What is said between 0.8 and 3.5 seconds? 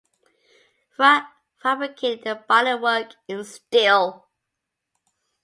Frua fabricated the bodywork in